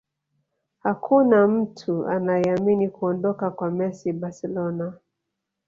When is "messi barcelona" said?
3.71-4.93